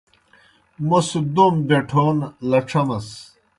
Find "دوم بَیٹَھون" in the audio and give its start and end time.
1.35-2.17